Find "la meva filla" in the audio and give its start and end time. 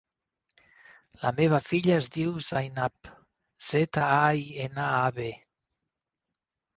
1.25-1.91